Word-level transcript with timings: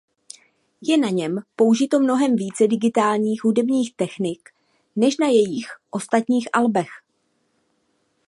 Je 0.81 0.97
na 0.97 1.09
něm 1.09 1.39
použito 1.55 1.99
mnohem 1.99 2.35
více 2.35 2.67
digitálních 2.67 3.43
hudebních 3.43 3.95
technik 3.95 4.49
než 4.95 5.17
na 5.17 5.27
jejich 5.27 5.65
ostatních 5.89 6.47
albech. 6.53 6.89